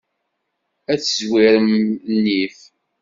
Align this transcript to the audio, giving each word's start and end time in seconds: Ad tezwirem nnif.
Ad 0.91 0.99
tezwirem 0.99 1.67
nnif. 2.13 2.57